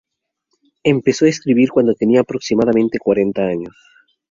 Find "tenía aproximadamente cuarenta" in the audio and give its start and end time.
1.93-3.43